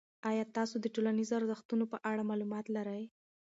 آیا 0.29 0.45
تاسو 0.57 0.75
د 0.81 0.85
ټولنیزو 0.95 1.33
ارزښتونو 1.39 1.85
په 1.91 1.97
اړه 2.09 2.23
معلومات 2.29 2.65
لرئ؟ 2.75 3.03